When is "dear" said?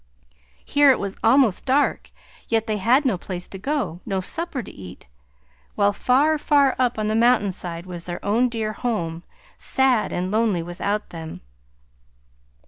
8.49-8.73